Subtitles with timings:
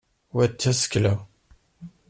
[0.35, 1.13] wa d tasekla